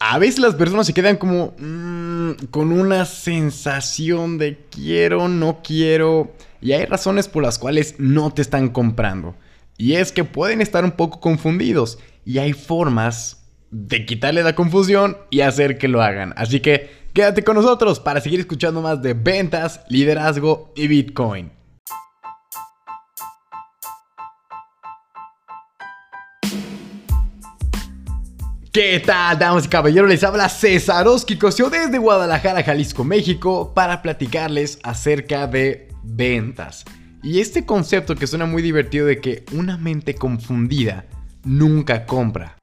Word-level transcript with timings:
a 0.00 0.18
veces 0.18 0.38
las 0.38 0.54
personas 0.54 0.86
se 0.86 0.94
quedan 0.94 1.16
como 1.16 1.54
mm, 1.58 2.46
con 2.50 2.72
una 2.72 3.04
sensación 3.04 4.38
de 4.38 4.58
quiero, 4.70 5.28
no 5.28 5.60
quiero. 5.62 6.32
Y 6.60 6.72
hay 6.72 6.84
razones 6.84 7.28
por 7.28 7.42
las 7.42 7.58
cuales 7.58 7.96
no 7.98 8.32
te 8.32 8.42
están 8.42 8.68
comprando. 8.68 9.34
Y 9.76 9.94
es 9.94 10.12
que 10.12 10.24
pueden 10.24 10.60
estar 10.60 10.84
un 10.84 10.92
poco 10.92 11.20
confundidos. 11.20 11.98
Y 12.24 12.38
hay 12.38 12.52
formas 12.52 13.44
de 13.70 14.06
quitarle 14.06 14.42
la 14.42 14.54
confusión 14.54 15.18
y 15.30 15.40
hacer 15.40 15.78
que 15.78 15.88
lo 15.88 16.02
hagan. 16.02 16.32
Así 16.36 16.60
que 16.60 16.90
quédate 17.12 17.44
con 17.44 17.56
nosotros 17.56 18.00
para 18.00 18.20
seguir 18.20 18.40
escuchando 18.40 18.80
más 18.80 19.02
de 19.02 19.14
ventas, 19.14 19.80
liderazgo 19.88 20.72
y 20.76 20.86
Bitcoin. 20.88 21.57
¿Qué 28.70 29.00
tal, 29.00 29.38
damas 29.38 29.64
y 29.64 29.68
caballeros? 29.68 30.10
Les 30.10 30.22
habla 30.22 30.46
César 30.50 31.06
Cosio 31.40 31.70
desde 31.70 31.96
Guadalajara, 31.96 32.62
Jalisco, 32.62 33.02
México, 33.02 33.72
para 33.74 34.02
platicarles 34.02 34.78
acerca 34.82 35.46
de 35.46 35.88
ventas. 36.02 36.84
Y 37.22 37.40
este 37.40 37.64
concepto 37.64 38.14
que 38.14 38.26
suena 38.26 38.44
muy 38.44 38.60
divertido 38.60 39.06
de 39.06 39.22
que 39.22 39.46
una 39.52 39.78
mente 39.78 40.14
confundida 40.14 41.06
nunca 41.44 42.04
compra. 42.04 42.58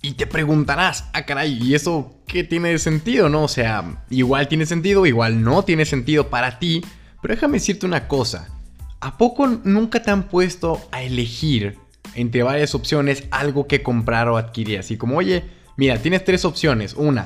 Y 0.00 0.12
te 0.12 0.26
preguntarás, 0.26 1.04
ah 1.12 1.26
caray, 1.26 1.58
¿y 1.62 1.74
eso 1.74 2.22
qué 2.26 2.42
tiene 2.42 2.70
de 2.70 2.78
sentido, 2.78 3.28
no? 3.28 3.44
O 3.44 3.48
sea, 3.48 4.02
igual 4.08 4.48
tiene 4.48 4.64
sentido, 4.64 5.04
igual 5.04 5.42
no 5.42 5.62
tiene 5.62 5.84
sentido 5.84 6.30
para 6.30 6.58
ti, 6.58 6.82
pero 7.20 7.34
déjame 7.34 7.58
decirte 7.58 7.84
una 7.84 8.08
cosa. 8.08 8.48
¿A 9.02 9.18
poco 9.18 9.46
nunca 9.46 10.00
te 10.00 10.10
han 10.10 10.22
puesto 10.22 10.80
a 10.90 11.02
elegir 11.02 11.76
entre 12.14 12.42
varias 12.42 12.74
opciones 12.74 13.24
algo 13.30 13.66
que 13.66 13.82
comprar 13.82 14.28
o 14.28 14.36
adquirir? 14.36 14.78
Así 14.78 14.96
como, 14.96 15.16
oye, 15.16 15.44
Mira, 15.80 15.96
tienes 15.96 16.26
tres 16.26 16.44
opciones. 16.44 16.92
Una, 16.92 17.24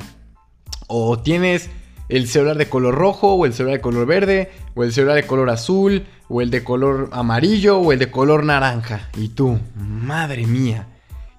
o 0.87 1.19
tienes 1.19 1.71
el 2.09 2.29
celular 2.29 2.57
de 2.57 2.69
color 2.69 2.95
rojo, 2.95 3.35
o 3.35 3.47
el 3.47 3.53
celular 3.53 3.79
de 3.79 3.83
color 3.83 4.07
verde, 4.07 4.53
o 4.77 4.85
el 4.85 4.93
celular 4.93 5.17
de 5.17 5.27
color 5.27 5.51
azul, 5.51 6.07
o 6.29 6.41
el 6.41 6.51
de 6.51 6.63
color 6.63 7.09
amarillo, 7.11 7.79
o 7.79 7.91
el 7.91 7.99
de 7.99 8.13
color 8.13 8.45
naranja. 8.45 9.11
Y 9.17 9.31
tú, 9.31 9.59
madre 9.75 10.47
mía. 10.47 10.87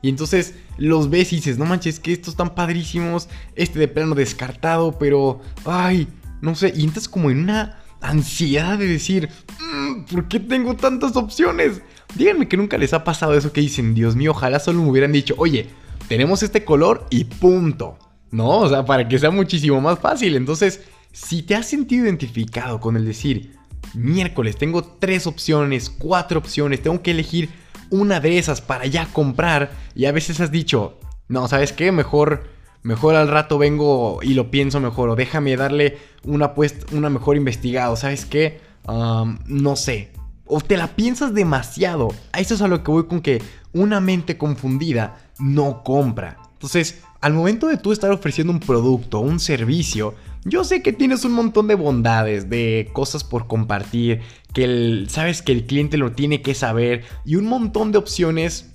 Y 0.02 0.09
entonces 0.09 0.56
los 0.78 1.09
ves 1.09 1.32
y 1.32 1.38
dices, 1.38 1.58
no 1.58 1.64
manches, 1.64 2.02
que 2.02 2.12
estos 2.12 2.34
están 2.34 2.54
padrísimos. 2.54 3.30
Este 3.56 3.80
de 3.80 3.88
plano 3.88 4.14
descartado, 4.14 5.00
pero, 5.00 5.40
ay, 5.64 6.09
no 6.42 6.54
sé. 6.54 6.74
Y 6.76 6.84
entras 6.84 7.08
como 7.08 7.32
en 7.32 7.40
una 7.40 7.80
ansiedad 8.02 8.78
de 8.78 8.88
decir, 8.88 9.30
mm, 9.58 10.04
¿por 10.12 10.28
qué 10.28 10.42
tengo 10.42 10.76
tantas 10.76 11.16
opciones? 11.16 11.82
Díganme 12.16 12.48
que 12.48 12.58
nunca 12.58 12.78
les 12.78 12.94
ha 12.94 13.04
pasado 13.04 13.34
eso 13.34 13.52
que 13.52 13.62
dicen, 13.62 13.94
Dios 13.94 14.16
mío, 14.16 14.32
ojalá 14.32 14.60
solo 14.60 14.82
me 14.82 14.90
hubieran 14.90 15.12
dicho, 15.12 15.36
oye, 15.38 15.68
tenemos 16.08 16.44
este 16.44 16.64
color 16.64 17.06
y 17.10 17.26
punto. 17.26 17.98
¿No? 18.32 18.60
O 18.60 18.70
sea, 18.70 18.84
para 18.84 19.08
que 19.08 19.20
sea 19.20 19.32
muchísimo 19.32 19.80
más 19.80 20.00
fácil. 20.00 20.36
Entonces, 20.36 20.82
si 21.12 21.44
te 21.44 21.56
has 21.56 21.68
sentido 21.68 22.06
identificado 22.06 22.80
con 22.82 22.98
el 22.98 23.06
decir, 23.06 23.56
miércoles, 23.94 24.58
tengo 24.58 24.84
tres 24.84 25.28
opciones, 25.28 25.90
cuatro 25.90 26.40
opciones, 26.40 26.82
tengo 26.82 27.02
que 27.02 27.12
elegir 27.12 27.50
una 27.90 28.20
de 28.20 28.38
esas 28.38 28.62
para 28.62 28.86
ya 28.86 29.08
comprar, 29.14 29.72
y 29.96 30.06
a 30.06 30.12
veces 30.12 30.40
has 30.42 30.52
dicho, 30.52 30.98
no, 31.28 31.48
¿sabes 31.48 31.72
qué? 31.72 31.92
Mejor, 31.92 32.48
mejor 32.84 33.16
al 33.16 33.28
rato 33.28 33.58
vengo 33.58 34.20
y 34.22 34.34
lo 34.34 34.52
pienso 34.52 34.80
mejor, 34.80 35.10
o 35.10 35.16
déjame 35.16 35.56
darle 35.56 35.98
una, 36.24 36.54
una 36.92 37.10
mejor 37.10 37.38
investigado, 37.38 37.96
¿sabes 37.96 38.26
qué? 38.26 38.60
no 38.88 39.76
sé. 39.76 40.12
O 40.46 40.62
te 40.62 40.78
la 40.78 40.88
piensas 40.88 41.34
demasiado. 41.34 42.10
A 42.32 42.40
eso 42.40 42.54
es 42.54 42.62
a 42.62 42.68
lo 42.68 42.84
que 42.84 42.92
voy 42.92 43.06
con 43.08 43.22
que 43.22 43.42
una 43.74 44.00
mente 44.00 44.38
confundida 44.38 45.18
no 45.40 45.84
compra. 45.84 46.38
Entonces, 46.54 47.02
al 47.22 47.34
momento 47.34 47.68
de 47.68 47.78
tú 47.78 47.92
estar 47.92 48.12
ofreciendo 48.12 48.54
un 48.54 48.60
producto, 48.60 49.20
un 49.20 49.40
servicio, 49.40 50.16
yo 50.46 50.64
sé 50.64 50.84
que 50.84 50.94
tienes 50.94 51.26
un 51.26 51.32
montón 51.32 51.68
de 51.68 51.74
bondades, 51.76 52.50
de 52.50 52.90
cosas 52.94 53.24
por 53.24 53.48
compartir, 53.48 54.22
que 54.54 55.06
sabes 55.10 55.42
que 55.42 55.52
el 55.52 55.66
cliente 55.66 55.97
lo 55.97 56.12
tiene 56.12 56.44
que 56.44 56.53
saber 56.53 57.03
y 57.25 57.36
un 57.36 57.48
montón 57.48 57.92
de 57.92 57.98
opciones, 57.98 58.72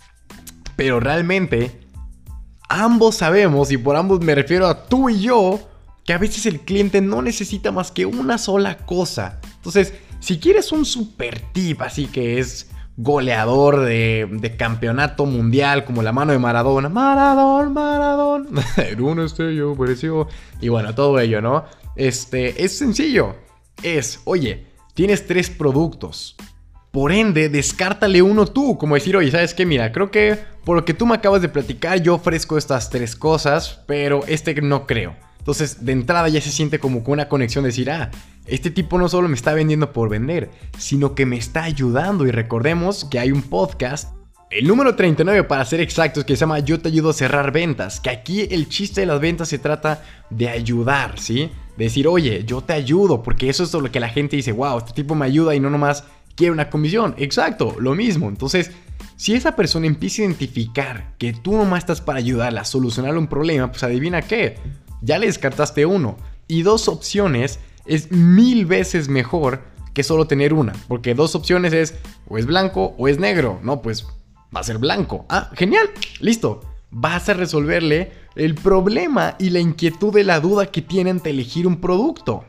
pero 0.75 0.99
realmente 0.99 1.81
ambos 2.69 3.17
sabemos, 3.17 3.71
y 3.71 3.77
por 3.77 3.97
ambos 3.97 4.21
me 4.21 4.35
refiero 4.35 4.67
a 4.67 4.87
tú 4.87 5.11
y 5.11 5.21
yo, 5.21 5.61
que 6.05 6.13
a 6.13 6.19
veces 6.19 6.47
el 6.47 6.61
cliente 6.61 7.01
no 7.01 7.23
necesita 7.23 7.71
más 7.71 7.93
que 7.93 8.05
una 8.05 8.37
sola 8.37 8.79
cosa. 8.79 9.41
Entonces, 9.57 9.95
si 10.21 10.39
quieres 10.39 10.71
un 10.71 10.85
super 10.85 11.41
tip, 11.53 11.83
así 11.83 12.07
que 12.07 12.39
es 12.39 12.71
goleador 12.97 13.81
de, 13.81 14.55
campeonato 14.59 15.25
mundial 15.25 15.85
como 15.85 16.03
la 16.03 16.13
mano 16.13 16.33
de 16.33 16.39
Maradona. 16.39 16.89
Maradona, 16.89 17.71
Maradona. 17.71 18.67
en 18.77 19.01
un 19.01 19.21
estello 19.21 19.75
pareció. 19.75 20.29
Y 20.61 20.69
bueno, 20.69 20.95
todo 20.95 21.19
ello, 21.19 21.41
¿no? 21.41 21.65
Este, 21.97 22.63
es 22.63 22.77
sencillo. 22.77 23.37
Es, 23.83 24.21
oye, 24.25 24.67
tienes 24.95 25.27
tres 25.27 25.49
productos. 25.49 26.37
Por 26.91 27.13
ende, 27.13 27.49
descártale 27.49 28.21
uno 28.21 28.47
tú. 28.47 28.77
Como 28.77 28.97
decir, 28.97 29.17
oye, 29.17 29.31
¿sabes 29.31 29.55
qué? 29.55 29.65
Mira, 29.65 29.93
creo 29.93 30.11
que 30.11 30.39
por 30.65 30.77
lo 30.77 30.85
que 30.85 30.93
tú 30.93 31.07
me 31.07 31.15
acabas 31.15 31.41
de 31.41 31.49
platicar, 31.49 32.03
yo 32.03 32.17
ofrezco 32.17 32.59
estas 32.59 32.91
tres 32.91 33.17
cosas, 33.17 33.81
pero 33.87 34.21
este 34.27 34.61
no 34.61 34.87
creo. 34.87 35.17
Entonces, 35.41 35.85
de 35.85 35.93
entrada 35.93 36.29
ya 36.29 36.41
se 36.41 36.51
siente 36.51 36.79
como 36.79 37.03
con 37.03 37.15
una 37.15 37.29
conexión 37.29 37.65
de 37.65 37.71
decir, 37.71 37.91
ah, 37.91 38.11
este 38.47 38.71
tipo 38.71 38.99
no 38.99 39.09
solo 39.09 39.27
me 39.27 39.35
está 39.35 39.55
vendiendo 39.55 39.93
por 39.93 40.09
vender, 40.09 40.51
sino 40.79 41.15
que 41.15 41.27
me 41.27 41.37
está 41.37 41.65
ayudando. 41.65 42.27
Y 42.27 42.31
recordemos 42.31 43.07
que 43.07 43.19
hay 43.19 43.33
un 43.33 43.43
podcast, 43.43 44.13
el 44.51 44.67
número 44.67 44.95
39 44.95 45.45
para 45.45 45.65
ser 45.65 45.81
exactos, 45.81 46.25
que 46.25 46.37
se 46.37 46.41
llama 46.41 46.59
Yo 46.59 46.79
te 46.79 46.89
ayudo 46.89 47.11
a 47.11 47.15
cerrar 47.15 47.53
ventas. 47.53 48.01
Que 48.01 48.11
aquí 48.11 48.49
el 48.51 48.69
chiste 48.69 49.01
de 49.01 49.07
las 49.07 49.21
ventas 49.21 49.49
se 49.49 49.59
trata 49.59 50.03
de 50.29 50.49
ayudar, 50.51 51.19
¿sí? 51.19 51.51
De 51.79 51.85
decir, 51.85 52.07
oye, 52.07 52.45
yo 52.45 52.61
te 52.61 52.75
ayudo, 52.75 53.23
porque 53.23 53.49
eso 53.49 53.65
es 53.65 53.73
lo 53.73 53.91
que 53.91 54.01
la 54.01 54.11
gente 54.11 54.37
dice, 54.37 54.53
wow, 54.53 54.79
este 54.79 54.93
tipo 54.93 55.15
me 55.15 55.25
ayuda 55.25 55.55
y 55.55 55.61
no 55.61 55.71
nomás 55.71 56.05
quiere 56.35 56.53
una 56.53 56.69
comisión. 56.69 57.15
Exacto, 57.17 57.77
lo 57.81 57.95
mismo. 57.95 58.29
Entonces, 58.29 58.73
si 59.17 59.35
esa 59.35 59.57
persona 59.57 59.87
empieza 59.87 60.23
a 60.23 60.25
identificar 60.27 61.15
que 61.19 61.33
tú 61.33 61.53
nomás 61.57 61.81
estás 61.81 62.01
para 62.01 62.19
ayudarla 62.19 62.63
a 62.63 62.65
solucionar 62.65 63.17
un 63.17 63.27
problema, 63.27 63.71
pues 63.71 63.83
adivina 63.83 64.23
qué, 64.23 64.57
ya 65.03 65.19
le 65.19 65.27
descartaste 65.27 65.87
uno. 65.87 66.17
Y 66.49 66.63
dos 66.63 66.89
opciones 66.89 67.59
es 67.87 68.11
mil 68.11 68.67
veces 68.67 69.09
mejor 69.09 69.63
que 69.95 70.03
solo 70.03 70.27
tener 70.27 70.53
una. 70.53 70.73
Porque 70.89 71.15
dos 71.15 71.35
opciones 71.35 71.73
es 71.73 71.95
o 72.29 72.39
es 72.39 72.47
blanco 72.47 72.95
o 72.99 73.09
es 73.09 73.19
negro. 73.19 73.61
No, 73.63 73.83
pues 73.83 74.07
va 74.55 74.61
a 74.61 74.65
ser 74.65 74.79
blanco. 74.79 75.27
Ah, 75.29 75.51
genial. 75.55 75.91
Listo. 76.21 76.63
Vas 76.91 77.29
a 77.29 77.35
resolverle 77.35 78.13
el 78.35 78.55
problema 78.57 79.37
y 79.39 79.51
la 79.51 79.61
inquietud 79.61 80.13
de 80.13 80.25
la 80.25 80.41
duda 80.41 80.67
que 80.67 80.83
tiene 80.83 81.11
ante 81.11 81.31
elegir 81.31 81.67
un 81.67 81.81
producto. 81.81 82.45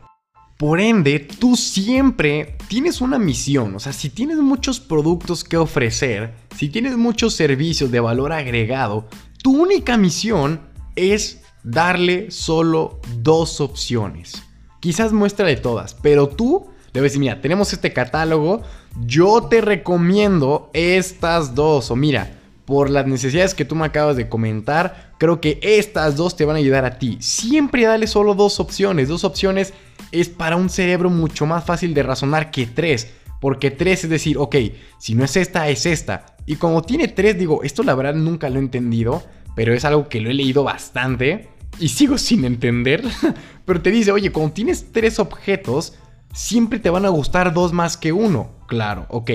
Por 0.58 0.80
ende, 0.80 1.20
tú 1.20 1.56
siempre 1.56 2.56
tienes 2.68 3.02
una 3.02 3.18
misión, 3.18 3.74
o 3.74 3.80
sea, 3.80 3.94
si 3.94 4.12
tienes 4.12 4.38
muchos 4.38 4.80
productos 4.80 5.44
que 5.44 5.58
ofrecer, 5.58 6.36
si 6.56 6.70
tienes 6.70 6.98
muchos 6.98 7.34
servicios 7.34 7.90
de 7.90 8.00
valor 8.00 8.32
agregado, 8.32 9.08
tu 9.42 9.60
única 9.60 9.98
misión 9.98 10.62
es 10.96 11.42
darle 11.64 12.32
solo 12.32 13.00
dos 13.18 13.62
opciones. 13.62 14.44
Quizás 14.80 15.14
muéstrale 15.14 15.58
todas, 15.58 15.94
pero 15.94 16.28
tú 16.28 16.68
le 16.94 17.00
vas 17.00 17.06
a 17.06 17.10
decir, 17.10 17.20
mira, 17.20 17.40
tenemos 17.40 17.72
este 17.72 17.94
catálogo, 17.94 18.64
yo 19.06 19.44
te 19.44 19.62
recomiendo 19.62 20.70
estas 20.74 21.56
dos. 21.56 21.90
O 21.92 21.96
mira, 21.96 22.38
por 22.66 22.90
las 22.90 23.08
necesidades 23.08 23.54
que 23.54 23.64
tú 23.64 23.76
me 23.76 23.86
acabas 23.86 24.18
de 24.18 24.28
comentar, 24.28 25.14
creo 25.18 25.40
que 25.40 25.60
estas 25.62 26.18
dos 26.18 26.36
te 26.36 26.46
van 26.46 26.58
a 26.58 26.60
ayudar 26.60 26.84
a 26.84 27.00
ti. 27.00 27.18
Siempre 27.22 27.86
dale 27.86 28.08
solo 28.08 28.34
dos 28.34 28.60
opciones. 28.60 29.08
Dos 29.08 29.24
opciones 29.24 29.74
es 30.12 30.28
para 30.28 30.58
un 30.58 30.70
cerebro 30.70 31.10
mucho 31.10 31.46
más 31.46 31.64
fácil 31.64 31.94
de 31.94 32.04
razonar 32.04 32.52
que 32.52 32.66
tres. 32.66 33.14
Porque 33.40 33.72
tres 33.72 34.04
es 34.04 34.10
decir, 34.10 34.38
ok, 34.38 34.56
si 35.00 35.16
no 35.16 35.24
es 35.24 35.38
esta, 35.38 35.70
es 35.70 35.86
esta. 35.86 36.26
Y 36.46 36.58
como 36.58 36.82
tiene 36.82 37.08
tres, 37.08 37.38
digo, 37.38 37.64
esto 37.64 37.84
la 37.84 37.96
verdad 37.96 38.16
nunca 38.16 38.50
lo 38.50 38.58
he 38.58 38.60
entendido, 38.64 39.24
pero 39.56 39.74
es 39.74 39.86
algo 39.86 40.10
que 40.10 40.20
lo 40.20 40.30
he 40.30 40.34
leído 40.34 40.64
bastante 40.64 41.48
y 41.80 41.90
sigo 41.90 42.18
sin 42.18 42.46
entender, 42.46 43.04
pero 43.66 43.82
te 43.82 43.92
dice, 43.92 44.12
oye, 44.12 44.32
cuando 44.32 44.54
tienes 44.54 44.92
tres 44.92 45.20
objetos, 45.20 45.94
siempre 46.34 46.80
te 46.80 46.90
van 46.90 47.06
a 47.06 47.10
gustar 47.10 47.54
dos 47.54 47.74
más 47.74 47.98
que 47.98 48.12
uno. 48.12 48.52
Claro, 48.68 49.06
ok. 49.10 49.32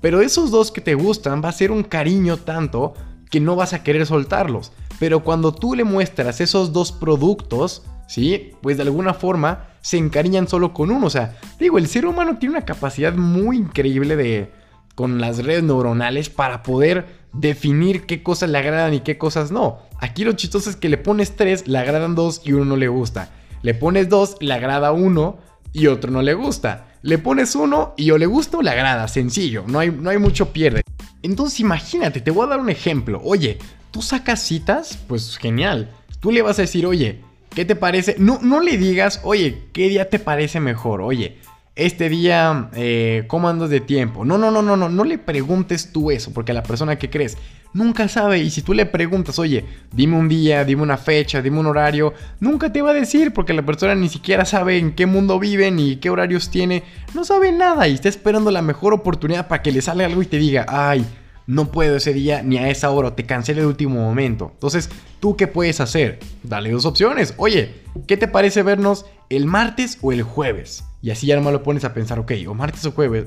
Pero 0.00 0.20
esos 0.20 0.50
dos 0.50 0.70
que 0.70 0.80
te 0.80 0.94
gustan 0.94 1.42
va 1.42 1.48
a 1.48 1.52
ser 1.52 1.70
un 1.70 1.82
cariño 1.82 2.36
tanto 2.36 2.94
que 3.30 3.40
no 3.40 3.56
vas 3.56 3.72
a 3.72 3.82
querer 3.82 4.06
soltarlos. 4.06 4.72
Pero 4.98 5.24
cuando 5.24 5.54
tú 5.54 5.74
le 5.74 5.84
muestras 5.84 6.40
esos 6.40 6.72
dos 6.72 6.92
productos, 6.92 7.82
¿sí? 8.06 8.52
Pues 8.60 8.76
de 8.76 8.82
alguna 8.82 9.14
forma 9.14 9.68
se 9.80 9.96
encariñan 9.96 10.46
solo 10.46 10.72
con 10.72 10.90
uno. 10.90 11.06
O 11.06 11.10
sea, 11.10 11.38
digo, 11.58 11.78
el 11.78 11.88
ser 11.88 12.06
humano 12.06 12.38
tiene 12.38 12.56
una 12.56 12.64
capacidad 12.64 13.14
muy 13.14 13.56
increíble 13.56 14.16
de, 14.16 14.52
con 14.94 15.20
las 15.20 15.44
redes 15.44 15.62
neuronales 15.62 16.28
para 16.28 16.62
poder 16.62 17.06
definir 17.32 18.06
qué 18.06 18.22
cosas 18.22 18.50
le 18.50 18.58
agradan 18.58 18.94
y 18.94 19.00
qué 19.00 19.18
cosas 19.18 19.50
no. 19.50 19.80
Aquí 19.98 20.24
lo 20.24 20.32
chistoso 20.32 20.70
es 20.70 20.76
que 20.76 20.88
le 20.88 20.98
pones 20.98 21.36
tres, 21.36 21.66
le 21.66 21.78
agradan 21.78 22.14
dos 22.14 22.42
y 22.44 22.52
uno 22.52 22.64
no 22.64 22.76
le 22.76 22.88
gusta. 22.88 23.30
Le 23.62 23.74
pones 23.74 24.08
dos, 24.08 24.36
le 24.40 24.52
agrada 24.52 24.92
uno 24.92 25.38
y 25.72 25.86
otro 25.88 26.10
no 26.10 26.22
le 26.22 26.34
gusta. 26.34 26.88
Le 27.02 27.18
pones 27.18 27.54
uno 27.54 27.94
y 27.96 28.10
o 28.10 28.18
le 28.18 28.26
gusta 28.26 28.58
o 28.58 28.62
le 28.62 28.70
agrada, 28.70 29.08
sencillo, 29.08 29.64
no 29.66 29.78
hay, 29.78 29.90
no 29.90 30.10
hay 30.10 30.18
mucho 30.18 30.52
pierde. 30.52 30.82
Entonces 31.22 31.60
imagínate, 31.60 32.20
te 32.20 32.30
voy 32.30 32.46
a 32.46 32.50
dar 32.50 32.60
un 32.60 32.70
ejemplo. 32.70 33.20
Oye, 33.24 33.58
¿tú 33.90 34.00
sacas 34.02 34.40
citas? 34.40 34.98
Pues 35.08 35.36
genial. 35.36 35.90
tú 36.20 36.30
le 36.30 36.42
vas 36.42 36.58
a 36.58 36.62
decir, 36.62 36.86
oye, 36.86 37.20
¿qué 37.50 37.64
te 37.64 37.76
parece? 37.76 38.16
No, 38.18 38.38
no 38.42 38.60
le 38.60 38.76
digas, 38.78 39.20
oye, 39.24 39.64
¿qué 39.72 39.88
día 39.88 40.08
te 40.08 40.18
parece 40.18 40.60
mejor? 40.60 41.00
Oye, 41.02 41.38
este 41.76 42.08
día, 42.08 42.70
eh, 42.74 43.24
¿cómo 43.26 43.48
andas 43.48 43.68
de 43.68 43.80
tiempo? 43.80 44.24
No, 44.24 44.38
no, 44.38 44.50
no, 44.50 44.62
no, 44.62 44.76
no, 44.76 44.88
no 44.88 45.04
le 45.04 45.18
preguntes 45.18 45.90
tú 45.92 46.10
eso, 46.10 46.32
porque 46.32 46.52
la 46.52 46.62
persona 46.62 46.96
que 46.96 47.10
crees 47.10 47.36
nunca 47.72 48.08
sabe. 48.08 48.38
Y 48.38 48.50
si 48.50 48.62
tú 48.62 48.72
le 48.72 48.86
preguntas, 48.86 49.38
oye, 49.38 49.64
dime 49.92 50.16
un 50.16 50.28
día, 50.28 50.64
dime 50.64 50.82
una 50.82 50.96
fecha, 50.96 51.42
dime 51.42 51.58
un 51.58 51.66
horario, 51.66 52.14
nunca 52.40 52.72
te 52.72 52.80
va 52.80 52.90
a 52.90 52.94
decir, 52.94 53.32
porque 53.32 53.52
la 53.52 53.66
persona 53.66 53.94
ni 53.94 54.08
siquiera 54.08 54.44
sabe 54.44 54.78
en 54.78 54.92
qué 54.92 55.06
mundo 55.06 55.38
vive 55.38 55.70
ni 55.70 55.96
qué 55.96 56.10
horarios 56.10 56.48
tiene, 56.48 56.84
no 57.12 57.24
sabe 57.24 57.52
nada 57.52 57.86
y 57.88 57.94
está 57.94 58.08
esperando 58.08 58.50
la 58.50 58.62
mejor 58.62 58.94
oportunidad 58.94 59.48
para 59.48 59.62
que 59.62 59.72
le 59.72 59.82
salga 59.82 60.06
algo 60.06 60.22
y 60.22 60.26
te 60.26 60.38
diga, 60.38 60.64
ay, 60.68 61.04
no 61.46 61.70
puedo 61.70 61.96
ese 61.96 62.14
día 62.14 62.42
ni 62.42 62.56
a 62.56 62.70
esa 62.70 62.90
hora, 62.90 63.14
te 63.14 63.26
cancele 63.26 63.60
de 63.60 63.66
último 63.66 64.00
momento. 64.00 64.52
Entonces, 64.54 64.88
¿tú 65.20 65.36
qué 65.36 65.46
puedes 65.46 65.80
hacer? 65.80 66.20
Dale 66.42 66.70
dos 66.70 66.86
opciones. 66.86 67.34
Oye, 67.36 67.74
¿qué 68.06 68.16
te 68.16 68.28
parece 68.28 68.62
vernos 68.62 69.04
el 69.30 69.46
martes 69.46 69.98
o 70.02 70.12
el 70.12 70.22
jueves? 70.22 70.84
Y 71.02 71.10
así 71.10 71.26
ya 71.26 71.36
nomás 71.36 71.52
lo 71.52 71.62
pones 71.62 71.84
a 71.84 71.92
pensar, 71.92 72.18
ok, 72.18 72.32
o 72.48 72.54
martes 72.54 72.84
o 72.86 72.92
jueves. 72.92 73.26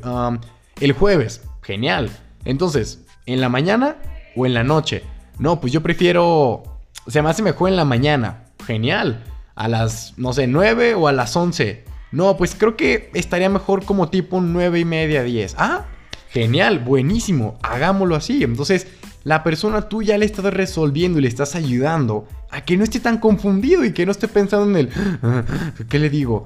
el 0.80 0.92
jueves, 0.94 1.44
genial. 1.62 2.10
Entonces, 2.46 3.06
en 3.26 3.42
la 3.42 3.50
mañana 3.50 3.98
o 4.36 4.46
en 4.46 4.54
la 4.54 4.64
noche. 4.64 5.04
No, 5.40 5.60
pues 5.62 5.74
yo 5.74 5.82
prefiero. 5.82 6.64
Se 7.08 7.22
me 7.22 7.30
hace 7.30 7.44
mejor 7.44 7.70
en 7.70 7.76
la 7.76 7.86
mañana. 7.86 8.46
Genial. 8.66 9.24
A 9.56 9.68
las, 9.68 10.14
no 10.18 10.34
sé, 10.34 10.48
9 10.48 10.96
o 10.96 11.08
a 11.08 11.12
las 11.12 11.36
11. 11.36 11.84
No, 12.12 12.38
pues 12.38 12.56
creo 12.56 12.78
que 12.78 13.10
estaría 13.14 13.50
mejor 13.50 13.84
como 13.84 14.10
tipo 14.10 14.40
9 14.40 14.80
y 14.80 14.86
media, 14.86 15.24
10. 15.24 15.56
Ah, 15.58 15.86
genial, 16.30 16.80
buenísimo. 16.80 17.58
Hagámoslo 17.64 18.16
así. 18.16 18.44
Entonces, 18.44 18.88
la 19.28 19.44
persona 19.44 19.90
tú 19.90 20.04
ya 20.04 20.18
le 20.18 20.26
estás 20.26 20.46
resolviendo 20.54 21.20
y 21.20 21.22
le 21.22 21.28
estás 21.28 21.54
ayudando 21.56 22.30
a 22.50 22.64
que 22.64 22.78
no 22.78 22.86
esté 22.86 23.02
tan 23.02 23.18
confundido 23.18 23.84
y 23.84 23.92
que 23.92 24.06
no 24.06 24.14
esté 24.14 24.30
pensando 24.30 24.70
en 24.70 24.88
el, 24.88 24.90
¿qué 25.90 26.00
le 26.00 26.10
digo? 26.10 26.46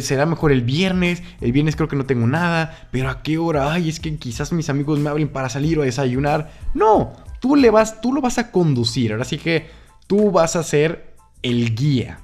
será 0.00 0.24
mejor 0.24 0.50
el 0.50 0.62
viernes, 0.62 1.22
el 1.42 1.52
viernes 1.52 1.76
creo 1.76 1.88
que 1.88 1.96
no 1.96 2.06
tengo 2.06 2.26
nada, 2.26 2.88
pero 2.90 3.10
¿a 3.10 3.22
qué 3.22 3.36
hora? 3.36 3.70
Ay, 3.70 3.90
es 3.90 4.00
que 4.00 4.16
quizás 4.16 4.50
mis 4.54 4.70
amigos 4.70 4.98
me 4.98 5.10
hablen 5.10 5.28
para 5.28 5.50
salir 5.50 5.78
o 5.78 5.82
desayunar. 5.82 6.52
No, 6.72 7.12
tú 7.38 7.54
le 7.54 7.68
vas, 7.68 8.00
tú 8.00 8.14
lo 8.14 8.22
vas 8.22 8.38
a 8.38 8.50
conducir, 8.50 9.12
ahora 9.12 9.26
sí 9.26 9.36
que 9.36 9.66
tú 10.06 10.30
vas 10.30 10.56
a 10.56 10.62
ser 10.62 11.16
el 11.42 11.74
guía. 11.74 12.20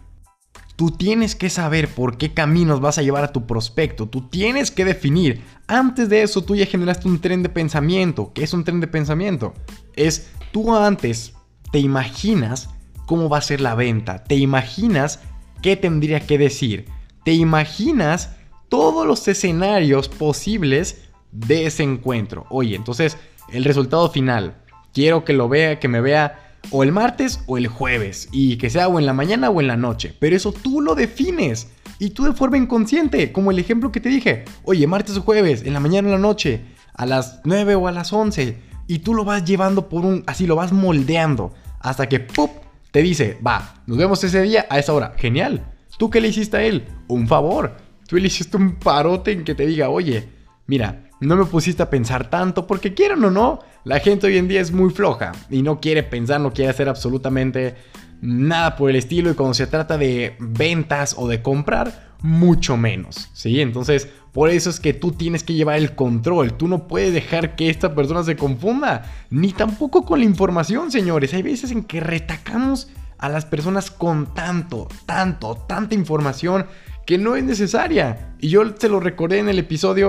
Tú 0.74 0.90
tienes 0.90 1.36
que 1.36 1.50
saber 1.50 1.88
por 1.88 2.16
qué 2.16 2.32
caminos 2.32 2.80
vas 2.80 2.96
a 2.96 3.02
llevar 3.02 3.24
a 3.24 3.32
tu 3.32 3.46
prospecto. 3.46 4.08
Tú 4.08 4.28
tienes 4.30 4.70
que 4.70 4.86
definir. 4.86 5.42
Antes 5.72 6.10
de 6.10 6.22
eso, 6.22 6.44
tú 6.44 6.54
ya 6.54 6.66
generaste 6.66 7.08
un 7.08 7.18
tren 7.18 7.42
de 7.42 7.48
pensamiento. 7.48 8.30
¿Qué 8.34 8.44
es 8.44 8.52
un 8.52 8.62
tren 8.62 8.80
de 8.80 8.88
pensamiento? 8.88 9.54
Es 9.96 10.28
tú 10.50 10.76
antes 10.76 11.32
te 11.70 11.78
imaginas 11.78 12.68
cómo 13.06 13.30
va 13.30 13.38
a 13.38 13.40
ser 13.40 13.62
la 13.62 13.74
venta. 13.74 14.22
Te 14.22 14.34
imaginas 14.34 15.20
qué 15.62 15.76
tendría 15.76 16.20
que 16.20 16.36
decir. 16.36 16.90
Te 17.24 17.32
imaginas 17.32 18.36
todos 18.68 19.06
los 19.06 19.26
escenarios 19.28 20.10
posibles 20.10 21.08
de 21.30 21.64
ese 21.64 21.84
encuentro. 21.84 22.44
Oye, 22.50 22.76
entonces, 22.76 23.16
el 23.50 23.64
resultado 23.64 24.10
final. 24.10 24.58
Quiero 24.92 25.24
que 25.24 25.32
lo 25.32 25.48
vea, 25.48 25.80
que 25.80 25.88
me 25.88 26.02
vea 26.02 26.58
o 26.70 26.82
el 26.82 26.92
martes 26.92 27.44
o 27.46 27.56
el 27.56 27.68
jueves. 27.68 28.28
Y 28.30 28.58
que 28.58 28.68
sea 28.68 28.88
o 28.88 28.98
en 28.98 29.06
la 29.06 29.14
mañana 29.14 29.48
o 29.48 29.58
en 29.62 29.68
la 29.68 29.78
noche. 29.78 30.14
Pero 30.18 30.36
eso 30.36 30.52
tú 30.52 30.82
lo 30.82 30.94
defines. 30.94 31.68
Y 32.02 32.10
tú 32.10 32.24
de 32.24 32.32
forma 32.32 32.56
inconsciente, 32.56 33.30
como 33.30 33.52
el 33.52 33.60
ejemplo 33.60 33.92
que 33.92 34.00
te 34.00 34.08
dije. 34.08 34.44
Oye, 34.64 34.88
martes 34.88 35.16
o 35.16 35.22
jueves, 35.22 35.62
en 35.62 35.72
la 35.72 35.78
mañana 35.78 36.08
o 36.08 36.10
en 36.10 36.20
la 36.20 36.26
noche, 36.26 36.62
a 36.94 37.06
las 37.06 37.40
9 37.44 37.76
o 37.76 37.86
a 37.86 37.92
las 37.92 38.12
11. 38.12 38.58
Y 38.88 38.98
tú 38.98 39.14
lo 39.14 39.24
vas 39.24 39.44
llevando 39.44 39.88
por 39.88 40.04
un... 40.04 40.24
Así 40.26 40.48
lo 40.48 40.56
vas 40.56 40.72
moldeando. 40.72 41.54
Hasta 41.78 42.08
que 42.08 42.18
¡pup! 42.18 42.50
te 42.90 43.02
dice, 43.02 43.38
va, 43.46 43.84
nos 43.86 43.98
vemos 43.98 44.24
ese 44.24 44.42
día 44.42 44.66
a 44.68 44.80
esa 44.80 44.92
hora. 44.92 45.14
Genial. 45.16 45.64
¿Tú 45.96 46.10
qué 46.10 46.20
le 46.20 46.26
hiciste 46.26 46.56
a 46.56 46.64
él? 46.64 46.88
Un 47.06 47.28
favor. 47.28 47.76
Tú 48.08 48.16
le 48.16 48.26
hiciste 48.26 48.56
un 48.56 48.80
parote 48.80 49.30
en 49.30 49.44
que 49.44 49.54
te 49.54 49.64
diga, 49.64 49.88
oye, 49.88 50.28
mira, 50.66 51.04
no 51.20 51.36
me 51.36 51.44
pusiste 51.44 51.84
a 51.84 51.90
pensar 51.90 52.28
tanto 52.28 52.66
porque 52.66 52.94
quieran 52.94 53.22
o 53.22 53.30
no, 53.30 53.60
la 53.84 54.00
gente 54.00 54.26
hoy 54.26 54.38
en 54.38 54.48
día 54.48 54.60
es 54.60 54.72
muy 54.72 54.90
floja 54.90 55.30
y 55.50 55.62
no 55.62 55.78
quiere 55.78 56.02
pensar, 56.02 56.40
no 56.40 56.52
quiere 56.52 56.72
hacer 56.72 56.88
absolutamente 56.88 57.76
nada 58.22 58.76
por 58.76 58.88
el 58.88 58.96
estilo 58.96 59.30
y 59.30 59.34
cuando 59.34 59.52
se 59.52 59.66
trata 59.66 59.98
de 59.98 60.36
ventas 60.38 61.14
o 61.18 61.28
de 61.28 61.42
comprar, 61.42 62.12
mucho 62.22 62.76
menos, 62.76 63.28
¿sí? 63.34 63.60
Entonces, 63.60 64.08
por 64.32 64.48
eso 64.48 64.70
es 64.70 64.80
que 64.80 64.94
tú 64.94 65.12
tienes 65.12 65.42
que 65.42 65.54
llevar 65.54 65.76
el 65.76 65.94
control, 65.94 66.54
tú 66.54 66.68
no 66.68 66.86
puedes 66.86 67.12
dejar 67.12 67.56
que 67.56 67.68
esta 67.68 67.94
persona 67.94 68.22
se 68.22 68.36
confunda, 68.36 69.02
ni 69.28 69.52
tampoco 69.52 70.04
con 70.04 70.20
la 70.20 70.24
información, 70.24 70.90
señores. 70.90 71.34
Hay 71.34 71.42
veces 71.42 71.72
en 71.72 71.82
que 71.82 72.00
retacamos 72.00 72.88
a 73.18 73.28
las 73.28 73.44
personas 73.44 73.90
con 73.90 74.32
tanto, 74.34 74.88
tanto, 75.04 75.56
tanta 75.68 75.94
información 75.94 76.66
que 77.04 77.18
no 77.18 77.36
es 77.36 77.44
necesaria. 77.44 78.34
Y 78.40 78.48
yo 78.48 78.72
te 78.72 78.88
lo 78.88 79.00
recordé 79.00 79.40
en 79.40 79.48
el 79.48 79.58
episodio 79.58 80.08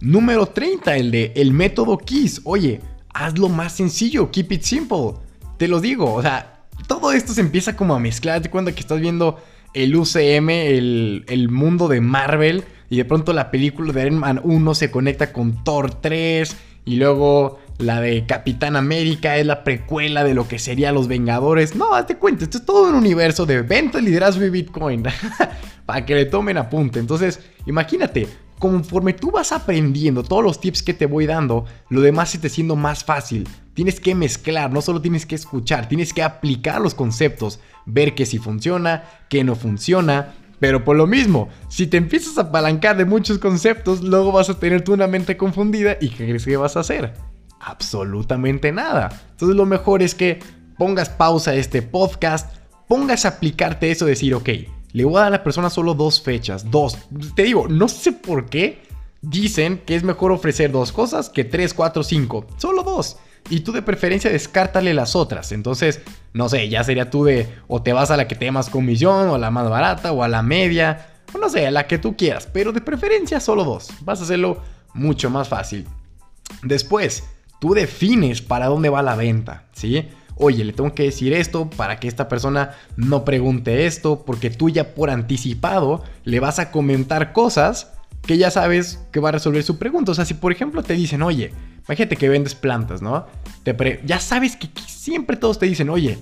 número 0.00 0.46
30, 0.46 0.96
el 0.96 1.10
de 1.10 1.32
el 1.34 1.52
método 1.52 1.96
KISS. 1.96 2.42
Oye, 2.44 2.80
hazlo 3.12 3.48
más 3.48 3.72
sencillo, 3.72 4.30
keep 4.30 4.52
it 4.52 4.62
simple. 4.62 5.14
Te 5.56 5.66
lo 5.66 5.80
digo, 5.80 6.12
o 6.12 6.22
sea, 6.22 6.53
todo 6.86 7.12
esto 7.12 7.32
se 7.32 7.40
empieza 7.40 7.76
como 7.76 7.94
a 7.94 7.98
mezclar. 7.98 8.40
Te 8.40 8.50
cuenta 8.50 8.72
que 8.72 8.80
estás 8.80 9.00
viendo 9.00 9.38
el 9.74 9.94
UCM, 9.96 10.50
el, 10.50 11.48
mundo 11.50 11.88
de 11.88 12.00
Marvel, 12.00 12.64
y 12.90 12.96
de 12.96 13.04
pronto 13.04 13.32
la 13.32 13.50
película 13.50 13.92
de 13.92 14.02
Iron 14.02 14.18
Man 14.18 14.40
1 14.42 14.74
se 14.74 14.90
conecta 14.90 15.32
con 15.32 15.64
Thor 15.64 16.00
3, 16.00 16.56
y 16.84 16.96
luego 16.96 17.58
la 17.78 18.00
de 18.00 18.24
Capitán 18.24 18.76
América 18.76 19.36
es 19.36 19.46
la 19.46 19.64
precuela 19.64 20.22
de 20.22 20.34
lo 20.34 20.46
que 20.46 20.58
sería 20.58 20.92
Los 20.92 21.08
Vengadores. 21.08 21.74
No, 21.74 21.94
hazte 21.94 22.16
cuenta, 22.16 22.44
esto 22.44 22.58
es 22.58 22.64
todo 22.64 22.88
un 22.88 22.94
universo 22.94 23.46
de 23.46 23.62
venta, 23.62 24.00
liderazgo 24.00 24.44
y 24.44 24.50
Bitcoin. 24.50 25.02
Para 25.86 26.06
que 26.06 26.14
le 26.14 26.24
tomen 26.26 26.56
apunte. 26.56 26.98
Entonces, 27.00 27.40
imagínate, 27.66 28.28
conforme 28.64 29.12
tú 29.12 29.30
vas 29.30 29.52
aprendiendo 29.52 30.22
todos 30.22 30.42
los 30.42 30.58
tips 30.58 30.82
que 30.82 30.94
te 30.94 31.04
voy 31.04 31.26
dando, 31.26 31.66
lo 31.90 32.00
demás 32.00 32.30
se 32.30 32.38
te 32.38 32.48
siendo 32.48 32.76
más 32.76 33.04
fácil. 33.04 33.46
Tienes 33.74 34.00
que 34.00 34.14
mezclar, 34.14 34.72
no 34.72 34.80
solo 34.80 35.02
tienes 35.02 35.26
que 35.26 35.34
escuchar, 35.34 35.86
tienes 35.86 36.14
que 36.14 36.22
aplicar 36.22 36.80
los 36.80 36.94
conceptos, 36.94 37.60
ver 37.84 38.14
que 38.14 38.24
si 38.24 38.38
funciona, 38.38 39.04
que 39.28 39.44
no 39.44 39.54
funciona. 39.54 40.32
Pero 40.60 40.82
por 40.82 40.96
lo 40.96 41.06
mismo, 41.06 41.50
si 41.68 41.86
te 41.86 41.98
empiezas 41.98 42.38
a 42.38 42.48
apalancar 42.48 42.96
de 42.96 43.04
muchos 43.04 43.36
conceptos, 43.36 44.02
luego 44.02 44.32
vas 44.32 44.48
a 44.48 44.58
tener 44.58 44.82
tú 44.82 44.94
una 44.94 45.08
mente 45.08 45.36
confundida 45.36 45.98
y 46.00 46.08
¿qué 46.08 46.24
crees 46.24 46.46
que 46.46 46.56
vas 46.56 46.78
a 46.78 46.80
hacer? 46.80 47.12
Absolutamente 47.60 48.72
nada. 48.72 49.10
Entonces 49.32 49.58
lo 49.58 49.66
mejor 49.66 50.02
es 50.02 50.14
que 50.14 50.38
pongas 50.78 51.10
pausa 51.10 51.50
a 51.50 51.56
este 51.56 51.82
podcast, 51.82 52.56
pongas 52.88 53.26
a 53.26 53.28
aplicarte 53.28 53.90
eso, 53.90 54.06
decir, 54.06 54.34
ok, 54.34 54.48
le 54.94 55.04
voy 55.04 55.16
a 55.16 55.22
dar 55.22 55.26
a 55.26 55.30
la 55.30 55.42
persona 55.42 55.70
solo 55.70 55.94
dos 55.94 56.22
fechas. 56.22 56.70
Dos. 56.70 56.96
Te 57.34 57.42
digo, 57.42 57.66
no 57.68 57.88
sé 57.88 58.12
por 58.12 58.46
qué 58.46 58.80
dicen 59.20 59.82
que 59.84 59.96
es 59.96 60.04
mejor 60.04 60.30
ofrecer 60.30 60.70
dos 60.70 60.92
cosas 60.92 61.28
que 61.28 61.42
tres, 61.42 61.74
cuatro, 61.74 62.04
cinco. 62.04 62.46
Solo 62.58 62.84
dos. 62.84 63.16
Y 63.50 63.60
tú 63.60 63.72
de 63.72 63.82
preferencia 63.82 64.30
descártale 64.30 64.94
las 64.94 65.16
otras. 65.16 65.50
Entonces, 65.50 66.00
no 66.32 66.48
sé, 66.48 66.68
ya 66.68 66.84
sería 66.84 67.10
tú 67.10 67.24
de 67.24 67.48
o 67.66 67.82
te 67.82 67.92
vas 67.92 68.12
a 68.12 68.16
la 68.16 68.28
que 68.28 68.36
te 68.36 68.44
dé 68.44 68.52
más 68.52 68.70
comisión, 68.70 69.28
o 69.30 69.34
a 69.34 69.38
la 69.38 69.50
más 69.50 69.68
barata, 69.68 70.12
o 70.12 70.22
a 70.22 70.28
la 70.28 70.42
media, 70.42 71.08
o 71.34 71.38
no 71.38 71.48
sé, 71.48 71.66
a 71.66 71.72
la 71.72 71.88
que 71.88 71.98
tú 71.98 72.16
quieras. 72.16 72.48
Pero 72.52 72.70
de 72.70 72.80
preferencia 72.80 73.40
solo 73.40 73.64
dos. 73.64 73.88
Vas 74.02 74.20
a 74.20 74.22
hacerlo 74.22 74.62
mucho 74.94 75.28
más 75.28 75.48
fácil. 75.48 75.88
Después, 76.62 77.24
tú 77.60 77.74
defines 77.74 78.42
para 78.42 78.66
dónde 78.66 78.90
va 78.90 79.02
la 79.02 79.16
venta, 79.16 79.64
¿sí? 79.72 80.08
Oye, 80.36 80.64
le 80.64 80.72
tengo 80.72 80.94
que 80.94 81.04
decir 81.04 81.32
esto 81.32 81.70
para 81.70 81.98
que 81.98 82.08
esta 82.08 82.28
persona 82.28 82.72
no 82.96 83.24
pregunte 83.24 83.86
esto, 83.86 84.24
porque 84.24 84.50
tú 84.50 84.68
ya 84.68 84.94
por 84.94 85.10
anticipado 85.10 86.02
le 86.24 86.40
vas 86.40 86.58
a 86.58 86.70
comentar 86.70 87.32
cosas 87.32 87.92
que 88.22 88.38
ya 88.38 88.50
sabes 88.50 89.00
que 89.12 89.20
va 89.20 89.28
a 89.28 89.32
resolver 89.32 89.62
su 89.62 89.78
pregunta. 89.78 90.12
O 90.12 90.14
sea, 90.14 90.24
si 90.24 90.34
por 90.34 90.52
ejemplo 90.52 90.82
te 90.82 90.94
dicen, 90.94 91.22
oye, 91.22 91.52
imagínate 91.86 92.16
que 92.16 92.28
vendes 92.28 92.54
plantas, 92.54 93.02
¿no? 93.02 93.26
Te 93.62 94.00
ya 94.04 94.18
sabes 94.18 94.56
que 94.56 94.68
siempre 94.86 95.36
todos 95.36 95.58
te 95.58 95.66
dicen, 95.66 95.90
oye, 95.90 96.18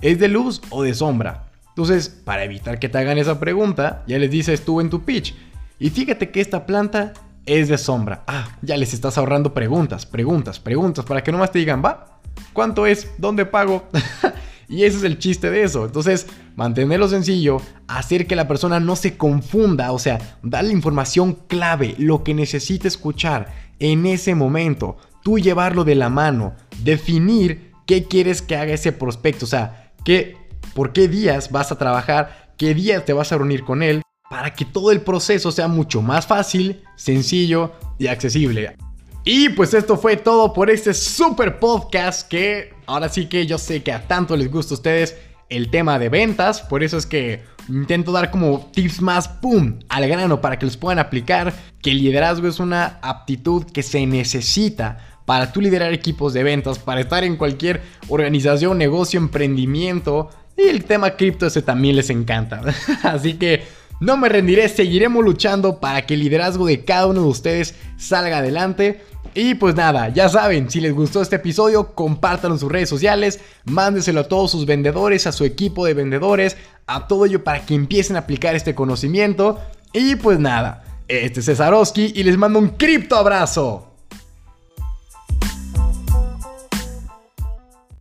¿es 0.00 0.18
de 0.18 0.28
luz 0.28 0.62
o 0.70 0.82
de 0.82 0.94
sombra? 0.94 1.46
Entonces, 1.68 2.08
para 2.08 2.44
evitar 2.44 2.78
que 2.78 2.88
te 2.88 2.98
hagan 2.98 3.18
esa 3.18 3.40
pregunta, 3.40 4.04
ya 4.06 4.18
les 4.18 4.30
dices 4.30 4.64
tú 4.64 4.80
en 4.80 4.90
tu 4.90 5.04
pitch, 5.04 5.34
y 5.78 5.90
fíjate 5.90 6.30
que 6.30 6.40
esta 6.40 6.66
planta 6.66 7.14
es 7.46 7.68
de 7.68 7.78
sombra. 7.78 8.22
Ah, 8.26 8.58
ya 8.60 8.76
les 8.76 8.92
estás 8.92 9.16
ahorrando 9.16 9.54
preguntas, 9.54 10.04
preguntas, 10.04 10.60
preguntas, 10.60 11.04
para 11.04 11.22
que 11.22 11.32
nomás 11.32 11.52
te 11.52 11.58
digan, 11.58 11.82
va, 11.82 12.09
¿Cuánto 12.52 12.86
es? 12.86 13.10
¿Dónde 13.18 13.46
pago? 13.46 13.88
y 14.68 14.84
ese 14.84 14.98
es 14.98 15.02
el 15.04 15.18
chiste 15.18 15.50
de 15.50 15.62
eso. 15.62 15.84
Entonces, 15.84 16.26
mantenerlo 16.56 17.08
sencillo, 17.08 17.60
hacer 17.88 18.26
que 18.26 18.36
la 18.36 18.48
persona 18.48 18.80
no 18.80 18.96
se 18.96 19.16
confunda, 19.16 19.92
o 19.92 19.98
sea, 19.98 20.18
darle 20.42 20.72
información 20.72 21.34
clave, 21.46 21.94
lo 21.98 22.22
que 22.22 22.34
necesita 22.34 22.88
escuchar 22.88 23.52
en 23.78 24.06
ese 24.06 24.34
momento, 24.34 24.96
tú 25.22 25.38
llevarlo 25.38 25.84
de 25.84 25.94
la 25.94 26.08
mano, 26.08 26.54
definir 26.82 27.72
qué 27.86 28.04
quieres 28.04 28.42
que 28.42 28.56
haga 28.56 28.74
ese 28.74 28.92
prospecto, 28.92 29.46
o 29.46 29.48
sea, 29.48 29.92
qué, 30.04 30.36
por 30.74 30.92
qué 30.92 31.08
días 31.08 31.50
vas 31.50 31.72
a 31.72 31.78
trabajar, 31.78 32.54
qué 32.56 32.74
días 32.74 33.04
te 33.04 33.12
vas 33.12 33.32
a 33.32 33.38
reunir 33.38 33.64
con 33.64 33.82
él, 33.82 34.02
para 34.30 34.54
que 34.54 34.64
todo 34.64 34.92
el 34.92 35.00
proceso 35.00 35.50
sea 35.50 35.66
mucho 35.66 36.02
más 36.02 36.26
fácil, 36.26 36.82
sencillo 36.94 37.72
y 37.98 38.06
accesible. 38.06 38.76
Y 39.24 39.50
pues 39.50 39.74
esto 39.74 39.98
fue 39.98 40.16
todo 40.16 40.52
por 40.52 40.70
este 40.70 40.94
super 40.94 41.58
podcast 41.58 42.26
que 42.26 42.72
ahora 42.86 43.08
sí 43.08 43.26
que 43.26 43.46
yo 43.46 43.58
sé 43.58 43.82
que 43.82 43.92
a 43.92 44.06
tanto 44.06 44.36
les 44.36 44.50
gusta 44.50 44.74
a 44.74 44.76
ustedes. 44.76 45.16
el 45.50 45.68
tema 45.68 45.98
de 45.98 46.08
ventas, 46.08 46.60
por 46.60 46.84
eso 46.84 46.96
es 46.96 47.06
que 47.06 47.42
intento 47.68 48.12
dar 48.12 48.30
como 48.30 48.70
tips 48.72 49.02
más, 49.02 49.26
¡pum!, 49.26 49.80
al 49.88 50.08
grano 50.08 50.40
para 50.40 50.60
que 50.60 50.64
los 50.64 50.76
puedan 50.76 51.00
aplicar, 51.00 51.52
que 51.82 51.90
el 51.90 51.98
liderazgo 51.98 52.46
es 52.46 52.60
una 52.60 53.00
aptitud 53.02 53.64
que 53.64 53.82
se 53.82 54.06
necesita 54.06 55.20
para 55.24 55.52
tú 55.52 55.60
liderar 55.60 55.92
equipos 55.92 56.32
de 56.32 56.44
ventas, 56.44 56.78
para 56.78 57.00
estar 57.00 57.24
en 57.24 57.36
cualquier 57.36 57.82
organización, 58.08 58.78
negocio, 58.78 59.18
emprendimiento. 59.18 60.30
Y 60.56 60.68
el 60.68 60.84
tema 60.84 61.16
cripto 61.16 61.46
ese 61.46 61.62
también 61.62 61.96
les 61.96 62.10
encanta. 62.10 62.62
Así 63.02 63.34
que 63.34 63.64
no 64.00 64.16
me 64.16 64.28
rendiré, 64.28 64.68
seguiremos 64.68 65.22
luchando 65.22 65.78
para 65.78 66.06
que 66.06 66.14
el 66.14 66.20
liderazgo 66.20 66.66
de 66.66 66.84
cada 66.84 67.06
uno 67.06 67.20
de 67.20 67.28
ustedes 67.28 67.74
salga 67.98 68.38
adelante. 68.38 69.02
Y 69.34 69.54
pues 69.54 69.74
nada, 69.74 70.08
ya 70.08 70.28
saben, 70.28 70.70
si 70.70 70.80
les 70.80 70.92
gustó 70.92 71.22
este 71.22 71.36
episodio, 71.36 71.94
compártanlo 71.94 72.56
en 72.56 72.60
sus 72.60 72.70
redes 72.70 72.88
sociales, 72.88 73.40
mándeselo 73.64 74.20
a 74.20 74.28
todos 74.28 74.50
sus 74.50 74.66
vendedores, 74.66 75.26
a 75.26 75.32
su 75.32 75.44
equipo 75.44 75.86
de 75.86 75.94
vendedores, 75.94 76.56
a 76.86 77.06
todo 77.06 77.26
ello 77.26 77.44
para 77.44 77.64
que 77.64 77.74
empiecen 77.74 78.16
a 78.16 78.20
aplicar 78.20 78.56
este 78.56 78.74
conocimiento. 78.74 79.60
Y 79.92 80.16
pues 80.16 80.38
nada, 80.38 80.82
este 81.06 81.40
es 81.40 81.46
Cesarowski 81.46 82.12
y 82.14 82.22
les 82.24 82.36
mando 82.36 82.58
un 82.58 82.70
cripto 82.70 83.16
abrazo. 83.16 83.89